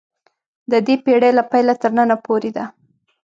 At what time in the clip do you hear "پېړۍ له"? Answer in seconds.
1.05-1.43